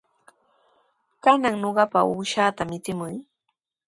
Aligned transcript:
Kanan 1.23 1.55
ñuqapa 1.61 1.99
uushaata 2.11 2.61
michimuy. 2.69 3.15